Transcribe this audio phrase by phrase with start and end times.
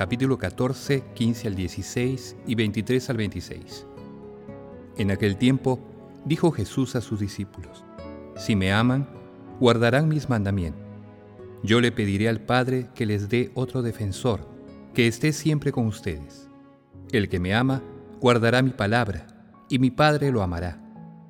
[0.00, 3.86] capítulo 14, 15 al 16 y 23 al 26.
[4.96, 5.78] En aquel tiempo
[6.24, 7.84] dijo Jesús a sus discípulos,
[8.34, 9.06] Si me aman,
[9.60, 10.80] guardarán mis mandamientos.
[11.62, 14.48] Yo le pediré al Padre que les dé otro defensor,
[14.94, 16.48] que esté siempre con ustedes.
[17.12, 17.82] El que me ama,
[18.22, 19.26] guardará mi palabra,
[19.68, 20.80] y mi Padre lo amará,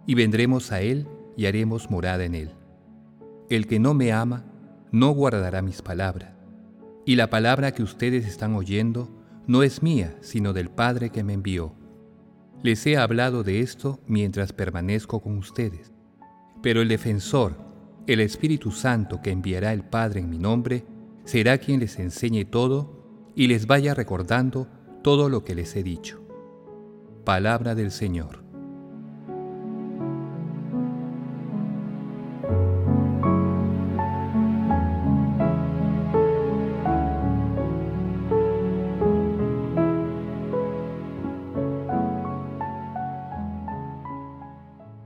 [0.07, 2.53] y vendremos a él y haremos morada en él.
[3.49, 4.45] El que no me ama,
[4.93, 6.40] no guardará mis palabras
[7.11, 9.11] y la palabra que ustedes están oyendo
[9.49, 11.75] no es mía, sino del Padre que me envió.
[12.63, 15.91] Les he hablado de esto mientras permanezco con ustedes.
[16.63, 17.57] Pero el defensor,
[18.07, 20.85] el Espíritu Santo que enviará el Padre en mi nombre,
[21.25, 24.69] será quien les enseñe todo y les vaya recordando
[25.03, 26.25] todo lo que les he dicho.
[27.25, 28.50] Palabra del Señor.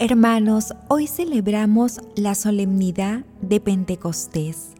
[0.07, 4.75] Hermanos, hoy celebramos la solemnidad de Pentecostés,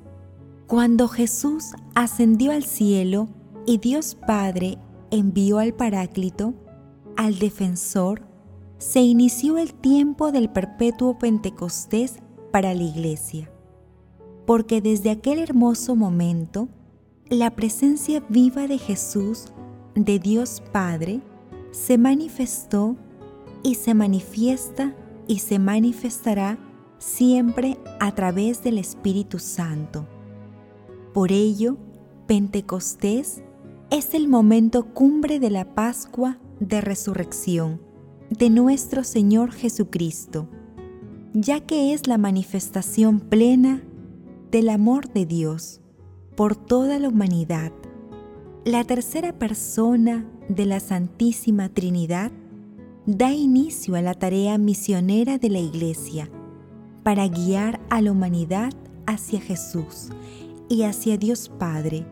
[0.67, 3.29] cuando Jesús ascendió al cielo
[3.65, 4.77] y Dios Padre
[5.11, 6.53] envió al Paráclito,
[7.17, 8.21] al defensor,
[8.77, 12.17] se inició el tiempo del perpetuo Pentecostés
[12.53, 13.51] para la Iglesia,
[14.45, 16.69] porque desde aquel hermoso momento,
[17.31, 19.47] la presencia viva de Jesús,
[19.95, 21.23] de Dios Padre,
[21.71, 22.95] se manifestó
[23.62, 24.95] y se manifiesta
[25.27, 26.59] y se manifestará
[26.99, 30.07] siempre a través del Espíritu Santo.
[31.12, 31.77] Por ello,
[32.27, 33.43] Pentecostés
[33.91, 37.81] es el momento cumbre de la Pascua de Resurrección
[38.31, 40.49] de nuestro Señor Jesucristo,
[41.33, 43.83] ya que es la manifestación plena
[44.51, 45.81] del amor de Dios
[46.37, 47.73] por toda la humanidad.
[48.65, 52.33] La tercera persona de la Santísima Trinidad
[53.06, 56.31] da inicio a la tarea misionera de la Iglesia
[57.03, 58.72] para guiar a la humanidad
[59.06, 60.09] hacia Jesús
[60.70, 62.06] y hacia Dios Padre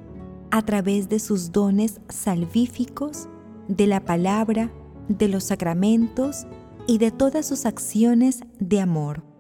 [0.51, 3.29] a través de sus dones salvíficos,
[3.69, 4.71] de la palabra,
[5.09, 6.47] de los sacramentos
[6.87, 9.32] y de todas sus acciones de amor.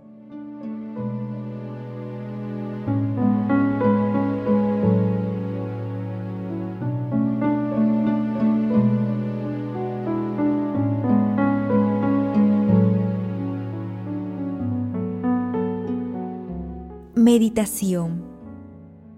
[17.33, 18.23] Meditación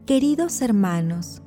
[0.07, 1.43] Queridos hermanos,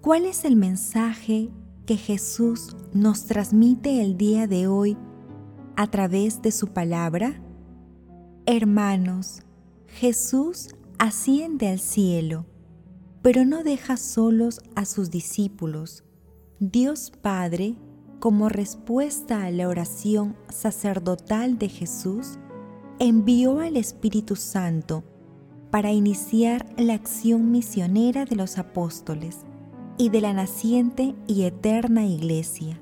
[0.00, 1.52] ¿cuál es el mensaje
[1.86, 4.96] que Jesús nos transmite el día de hoy
[5.76, 7.40] a través de su palabra?
[8.46, 9.42] Hermanos,
[9.86, 12.46] Jesús asciende al cielo,
[13.22, 16.02] pero no deja solos a sus discípulos.
[16.58, 17.76] Dios Padre,
[18.18, 22.40] como respuesta a la oración sacerdotal de Jesús,
[22.98, 25.04] envió al Espíritu Santo
[25.70, 29.38] para iniciar la acción misionera de los apóstoles
[29.98, 32.80] y de la naciente y eterna Iglesia.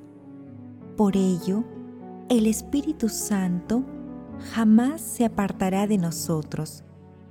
[0.97, 1.65] Por ello,
[2.29, 3.85] el Espíritu Santo
[4.53, 6.85] jamás se apartará de nosotros,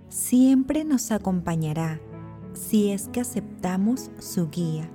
[0.10, 2.00] siempre nos acompañará
[2.54, 4.90] si es que aceptamos su guía,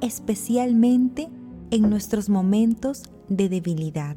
[0.00, 1.28] especialmente
[1.70, 4.16] en nuestros momentos de debilidad.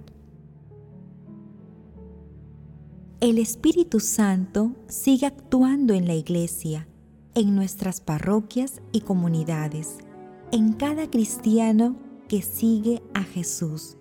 [3.21, 6.87] El Espíritu Santo sigue actuando en la Iglesia,
[7.35, 9.99] en nuestras parroquias y comunidades,
[10.51, 11.97] en cada cristiano
[12.27, 13.95] que sigue a Jesús,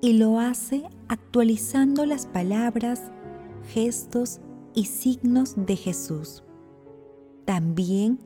[0.00, 3.02] y lo hace actualizando las palabras,
[3.74, 4.40] gestos
[4.74, 6.42] y signos de Jesús.
[7.44, 8.20] También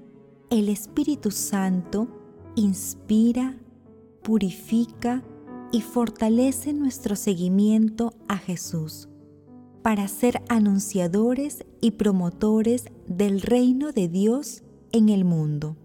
[0.49, 2.07] el Espíritu Santo
[2.55, 3.59] inspira,
[4.23, 5.25] purifica
[5.73, 9.10] y fortalece nuestro seguimiento a Jesús
[9.83, 14.63] para ser anunciadores y promotores del reino de Dios
[14.93, 15.77] en el mundo.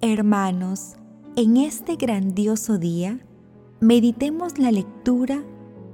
[0.00, 0.94] Hermanos,
[1.36, 3.20] en este grandioso día,
[3.80, 5.44] meditemos la lectura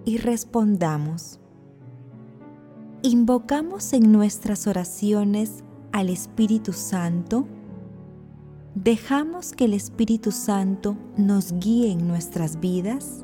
[0.04, 1.40] y respondamos.
[3.02, 7.46] ¿Invocamos en nuestras oraciones al Espíritu Santo?
[8.74, 13.23] ¿Dejamos que el Espíritu Santo nos guíe en nuestras vidas?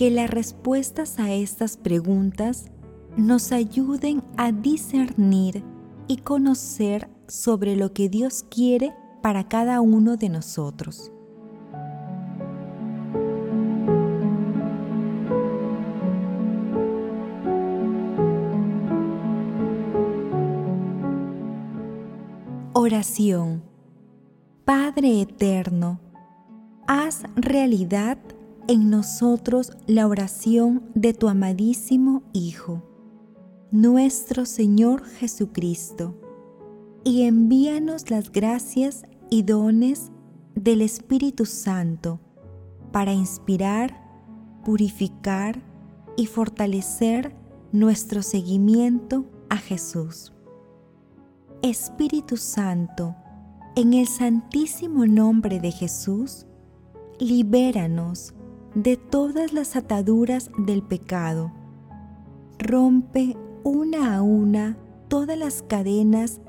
[0.00, 2.70] Que las respuestas a estas preguntas
[3.18, 5.62] nos ayuden a discernir
[6.08, 11.12] y conocer sobre lo que Dios quiere para cada uno de nosotros.
[22.72, 23.62] Oración.
[24.64, 26.00] Padre Eterno,
[26.86, 28.16] haz realidad
[28.70, 32.84] en nosotros la oración de tu amadísimo Hijo,
[33.72, 36.14] nuestro Señor Jesucristo,
[37.02, 40.12] y envíanos las gracias y dones
[40.54, 42.20] del Espíritu Santo
[42.92, 44.08] para inspirar,
[44.64, 45.60] purificar
[46.16, 47.34] y fortalecer
[47.72, 50.32] nuestro seguimiento a Jesús.
[51.62, 53.16] Espíritu Santo,
[53.74, 56.46] en el santísimo nombre de Jesús,
[57.18, 58.32] libéranos
[58.74, 61.52] de todas las ataduras del pecado.
[62.58, 64.76] Rompe una a una
[65.08, 66.40] todas las cadenas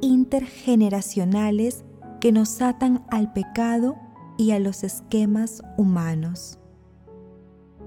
[0.00, 1.84] intergeneracionales
[2.20, 3.96] que nos atan al pecado
[4.36, 6.58] y a los esquemas humanos.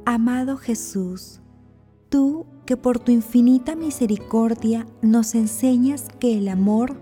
[0.06, 1.42] Amado Jesús,
[2.10, 7.00] tú que por tu infinita misericordia nos enseñas que el amor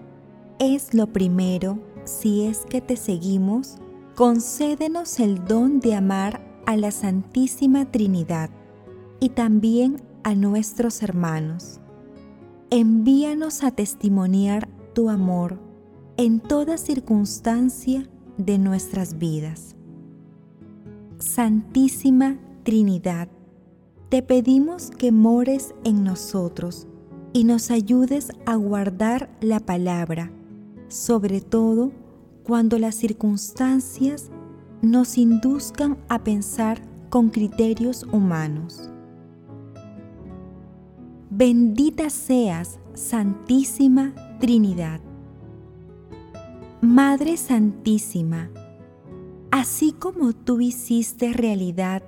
[0.60, 3.78] es lo primero si es que te seguimos,
[4.16, 8.51] concédenos el don de amar a la Santísima Trinidad
[9.19, 11.80] y también a nuestros hermanos.
[12.69, 15.57] Envíanos a testimoniar tu amor
[16.18, 18.07] en toda circunstancia
[18.38, 19.75] de nuestras vidas.
[21.18, 23.30] Santísima Trinidad,
[24.10, 26.86] te pedimos que mores en nosotros
[27.33, 30.31] y nos ayudes a guardar la palabra,
[30.88, 31.92] sobre todo
[32.44, 34.30] cuando las circunstancias
[34.81, 38.90] nos induzcan a pensar con criterios humanos.
[41.30, 45.02] Bendita seas, Santísima Trinidad.
[46.81, 48.50] Madre Santísima,
[49.52, 52.04] así como tú hiciste realidad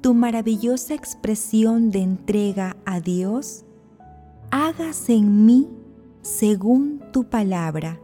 [0.00, 3.64] tu maravillosa expresión de entrega a Dios,
[4.50, 5.68] hágase en mí
[6.22, 8.00] según tu palabra.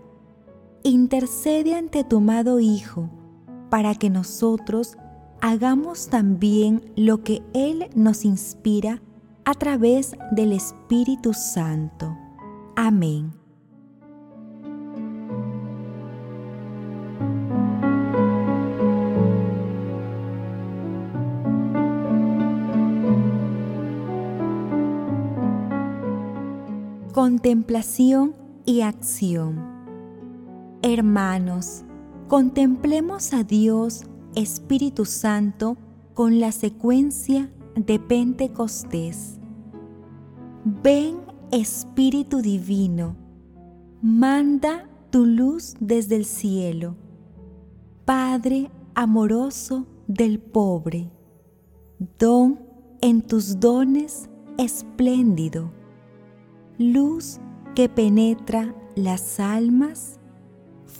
[0.83, 3.11] Intercede ante tu amado Hijo
[3.71, 4.97] para que nosotros
[5.41, 9.03] hagamos también lo que Él nos inspira
[9.45, 12.17] a través del Espíritu Santo.
[12.77, 13.33] Amén.
[27.13, 29.67] Contemplación y acción.
[30.83, 31.85] Hermanos,
[32.29, 34.05] contemplemos a Dios
[34.35, 35.77] Espíritu Santo
[36.15, 39.39] con la secuencia de Pentecostés.
[40.65, 41.17] Ven
[41.51, 43.17] Espíritu Divino,
[44.03, 46.97] manda tu luz desde el cielo.
[48.05, 51.11] Padre amoroso del pobre,
[52.19, 52.61] don
[53.01, 55.73] en tus dones espléndido
[56.79, 57.41] luz
[57.75, 60.18] que penetra las almas,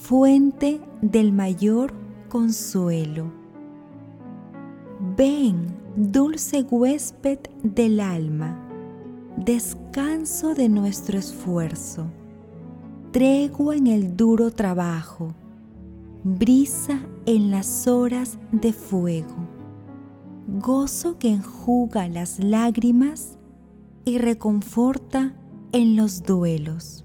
[0.09, 1.93] fuente del mayor
[2.31, 3.31] consuelo.
[5.19, 8.59] Ven, dulce huésped del alma,
[9.37, 12.07] descanso de nuestro esfuerzo,
[13.11, 15.35] tregua en el duro trabajo,
[16.25, 19.37] brisa en las horas de fuego,
[20.47, 23.37] gozo que enjuga las lágrimas
[24.07, 25.35] y reconforta
[25.73, 27.05] en los duelos.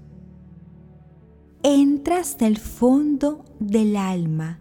[1.66, 4.60] Entra hasta el fondo del alma,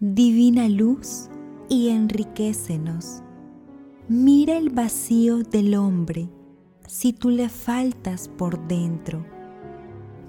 [0.00, 1.30] divina luz,
[1.68, 3.22] y enriquecenos.
[4.08, 6.28] Mira el vacío del hombre
[6.86, 9.24] si tú le faltas por dentro.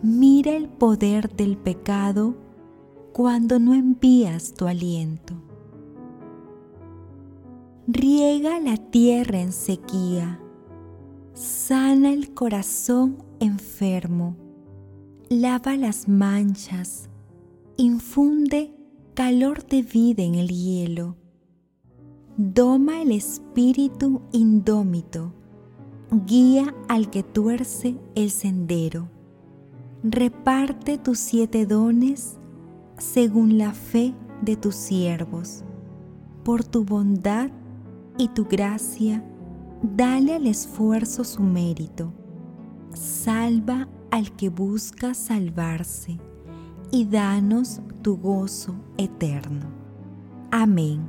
[0.03, 2.36] Mira el poder del pecado
[3.13, 5.34] cuando no envías tu aliento.
[7.88, 10.39] Riega la tierra en sequía,
[11.34, 14.36] sana el corazón enfermo,
[15.29, 17.07] lava las manchas,
[17.77, 18.74] infunde
[19.13, 21.17] calor de vida en el hielo,
[22.36, 25.36] doma el espíritu indómito,
[26.25, 29.07] guía al que tuerce el sendero,
[30.01, 32.39] reparte tus siete dones
[32.98, 35.63] según la fe de tus siervos,
[36.43, 37.51] por tu bondad
[38.17, 39.24] y tu gracia,
[39.83, 42.13] dale al esfuerzo su mérito.
[42.93, 46.20] Salva al que busca salvarse
[46.92, 49.68] y danos tu gozo eterno.
[50.51, 51.01] Amén.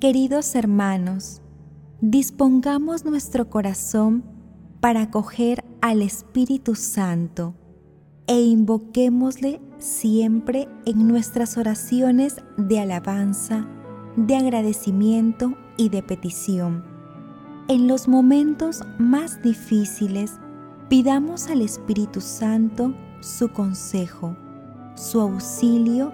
[0.00, 1.42] Queridos hermanos,
[2.00, 4.24] dispongamos nuestro corazón
[4.80, 7.54] para acoger al Espíritu Santo
[8.26, 13.66] e invoquémosle siempre en nuestras oraciones de alabanza
[14.26, 16.84] de agradecimiento y de petición.
[17.68, 20.40] En los momentos más difíciles,
[20.88, 24.36] pidamos al Espíritu Santo su consejo,
[24.94, 26.12] su auxilio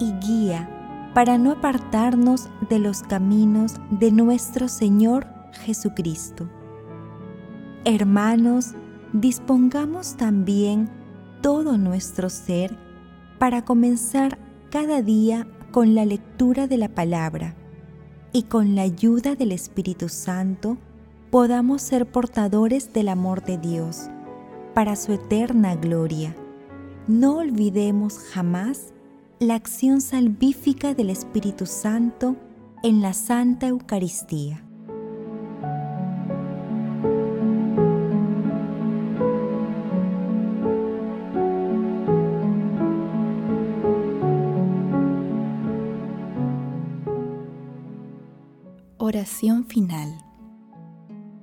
[0.00, 6.48] y guía para no apartarnos de los caminos de nuestro Señor Jesucristo.
[7.84, 8.74] Hermanos,
[9.12, 10.90] dispongamos también
[11.40, 12.76] todo nuestro ser
[13.38, 14.38] para comenzar
[14.70, 17.54] cada día con la lectura de la palabra
[18.32, 20.76] y con la ayuda del Espíritu Santo
[21.30, 24.08] podamos ser portadores del amor de Dios
[24.74, 26.34] para su eterna gloria.
[27.06, 28.92] No olvidemos jamás
[29.38, 32.36] la acción salvífica del Espíritu Santo
[32.82, 34.64] en la Santa Eucaristía.
[48.96, 50.17] Oración final.